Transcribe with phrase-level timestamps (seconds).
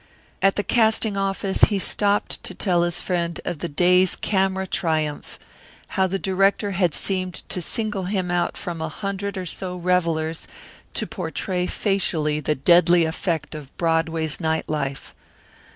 [0.41, 5.37] At the casting office he stopped to tell his friend of the day's camera triumph,
[5.89, 10.47] how the director had seemed to single him out from a hundred or so revellers
[10.95, 15.13] to portray facially the deadly effect of Broadway's night life.